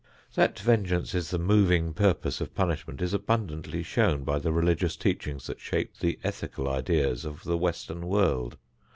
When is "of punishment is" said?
2.41-3.13